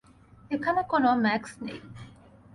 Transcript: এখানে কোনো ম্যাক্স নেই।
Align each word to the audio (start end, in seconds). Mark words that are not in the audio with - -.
এখানে 0.51 0.81
কোনো 0.91 1.09
ম্যাক্স 1.23 1.51
নেই। 1.65 1.79